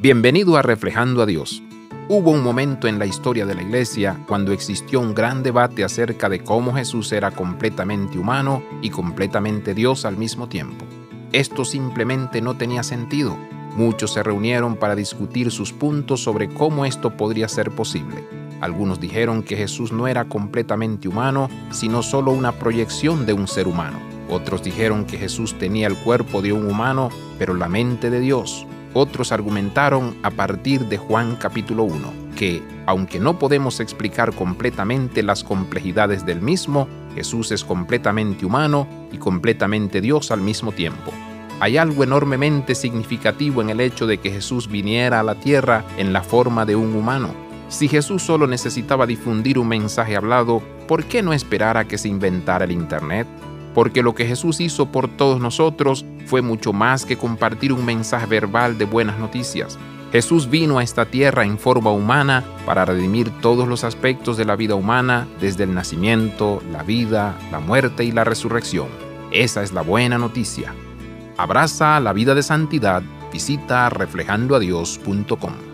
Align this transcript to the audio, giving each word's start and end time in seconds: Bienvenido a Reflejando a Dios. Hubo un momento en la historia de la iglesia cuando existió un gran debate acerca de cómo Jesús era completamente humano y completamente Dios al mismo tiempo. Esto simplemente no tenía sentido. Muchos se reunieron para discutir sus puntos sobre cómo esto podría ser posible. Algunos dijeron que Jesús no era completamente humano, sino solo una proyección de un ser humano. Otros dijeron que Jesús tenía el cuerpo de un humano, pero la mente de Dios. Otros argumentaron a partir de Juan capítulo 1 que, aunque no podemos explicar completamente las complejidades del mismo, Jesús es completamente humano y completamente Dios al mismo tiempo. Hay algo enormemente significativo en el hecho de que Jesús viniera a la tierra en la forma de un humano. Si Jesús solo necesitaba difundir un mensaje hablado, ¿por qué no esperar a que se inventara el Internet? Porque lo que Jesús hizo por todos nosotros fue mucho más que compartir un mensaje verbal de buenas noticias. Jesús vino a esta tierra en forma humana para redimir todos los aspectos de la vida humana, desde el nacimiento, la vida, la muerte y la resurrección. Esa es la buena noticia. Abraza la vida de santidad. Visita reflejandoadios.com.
Bienvenido 0.00 0.56
a 0.56 0.62
Reflejando 0.62 1.22
a 1.22 1.26
Dios. 1.26 1.60
Hubo 2.08 2.30
un 2.30 2.40
momento 2.40 2.86
en 2.86 3.00
la 3.00 3.06
historia 3.06 3.44
de 3.46 3.56
la 3.56 3.62
iglesia 3.62 4.16
cuando 4.28 4.52
existió 4.52 5.00
un 5.00 5.12
gran 5.12 5.42
debate 5.42 5.82
acerca 5.82 6.28
de 6.28 6.38
cómo 6.38 6.72
Jesús 6.72 7.10
era 7.10 7.32
completamente 7.32 8.16
humano 8.16 8.62
y 8.80 8.90
completamente 8.90 9.74
Dios 9.74 10.04
al 10.04 10.16
mismo 10.16 10.48
tiempo. 10.48 10.84
Esto 11.32 11.64
simplemente 11.64 12.40
no 12.40 12.56
tenía 12.56 12.84
sentido. 12.84 13.36
Muchos 13.74 14.12
se 14.12 14.22
reunieron 14.22 14.76
para 14.76 14.94
discutir 14.94 15.50
sus 15.50 15.72
puntos 15.72 16.22
sobre 16.22 16.48
cómo 16.48 16.84
esto 16.84 17.16
podría 17.16 17.48
ser 17.48 17.72
posible. 17.72 18.24
Algunos 18.60 19.00
dijeron 19.00 19.42
que 19.42 19.56
Jesús 19.56 19.90
no 19.90 20.06
era 20.06 20.26
completamente 20.26 21.08
humano, 21.08 21.50
sino 21.72 22.04
solo 22.04 22.30
una 22.30 22.52
proyección 22.52 23.26
de 23.26 23.32
un 23.32 23.48
ser 23.48 23.66
humano. 23.66 23.98
Otros 24.30 24.62
dijeron 24.62 25.06
que 25.06 25.18
Jesús 25.18 25.58
tenía 25.58 25.88
el 25.88 25.96
cuerpo 25.96 26.40
de 26.40 26.52
un 26.52 26.70
humano, 26.70 27.08
pero 27.36 27.54
la 27.54 27.68
mente 27.68 28.10
de 28.10 28.20
Dios. 28.20 28.64
Otros 28.94 29.32
argumentaron 29.32 30.16
a 30.22 30.30
partir 30.30 30.86
de 30.86 30.96
Juan 30.96 31.36
capítulo 31.36 31.84
1 31.84 32.28
que, 32.38 32.62
aunque 32.86 33.18
no 33.18 33.38
podemos 33.38 33.80
explicar 33.80 34.32
completamente 34.32 35.24
las 35.24 35.42
complejidades 35.42 36.24
del 36.24 36.40
mismo, 36.40 36.86
Jesús 37.14 37.50
es 37.50 37.64
completamente 37.64 38.46
humano 38.46 38.86
y 39.10 39.18
completamente 39.18 40.00
Dios 40.00 40.30
al 40.30 40.40
mismo 40.40 40.70
tiempo. 40.70 41.12
Hay 41.58 41.76
algo 41.76 42.04
enormemente 42.04 42.76
significativo 42.76 43.60
en 43.60 43.70
el 43.70 43.80
hecho 43.80 44.06
de 44.06 44.18
que 44.18 44.30
Jesús 44.30 44.68
viniera 44.70 45.18
a 45.18 45.24
la 45.24 45.34
tierra 45.34 45.84
en 45.98 46.12
la 46.12 46.22
forma 46.22 46.64
de 46.64 46.76
un 46.76 46.94
humano. 46.94 47.34
Si 47.68 47.88
Jesús 47.88 48.22
solo 48.22 48.46
necesitaba 48.46 49.04
difundir 49.04 49.58
un 49.58 49.66
mensaje 49.66 50.16
hablado, 50.16 50.62
¿por 50.86 51.04
qué 51.04 51.20
no 51.20 51.32
esperar 51.32 51.76
a 51.76 51.86
que 51.86 51.98
se 51.98 52.08
inventara 52.08 52.64
el 52.64 52.70
Internet? 52.70 53.26
Porque 53.74 54.02
lo 54.02 54.14
que 54.14 54.26
Jesús 54.26 54.60
hizo 54.60 54.86
por 54.86 55.08
todos 55.08 55.40
nosotros 55.40 56.04
fue 56.26 56.42
mucho 56.42 56.72
más 56.72 57.04
que 57.04 57.16
compartir 57.16 57.72
un 57.72 57.84
mensaje 57.84 58.26
verbal 58.26 58.78
de 58.78 58.84
buenas 58.84 59.18
noticias. 59.18 59.78
Jesús 60.12 60.48
vino 60.48 60.78
a 60.78 60.82
esta 60.82 61.04
tierra 61.04 61.44
en 61.44 61.58
forma 61.58 61.90
humana 61.90 62.42
para 62.64 62.84
redimir 62.84 63.30
todos 63.40 63.68
los 63.68 63.84
aspectos 63.84 64.36
de 64.38 64.46
la 64.46 64.56
vida 64.56 64.74
humana, 64.74 65.28
desde 65.40 65.64
el 65.64 65.74
nacimiento, 65.74 66.62
la 66.72 66.82
vida, 66.82 67.38
la 67.50 67.60
muerte 67.60 68.04
y 68.04 68.12
la 68.12 68.24
resurrección. 68.24 68.88
Esa 69.30 69.62
es 69.62 69.72
la 69.72 69.82
buena 69.82 70.16
noticia. 70.16 70.72
Abraza 71.36 72.00
la 72.00 72.12
vida 72.12 72.34
de 72.34 72.42
santidad. 72.42 73.02
Visita 73.30 73.90
reflejandoadios.com. 73.90 75.67